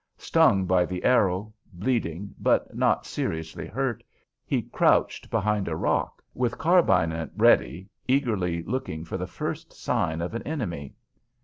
Stung 0.17 0.65
by 0.65 0.83
the 0.83 1.03
arrow, 1.03 1.53
bleeding, 1.73 2.33
but 2.39 2.75
not 2.75 3.05
seriously 3.05 3.67
hurt, 3.67 4.03
he 4.43 4.63
crouched 4.63 5.29
behind 5.29 5.67
a 5.67 5.75
rock, 5.75 6.23
with 6.33 6.57
carbine 6.57 7.11
at 7.11 7.29
ready, 7.37 7.87
eagerly 8.07 8.63
looking 8.63 9.05
for 9.05 9.17
the 9.19 9.27
first 9.27 9.71
sign 9.71 10.19
of 10.19 10.33
an 10.33 10.41
enemy. 10.41 10.95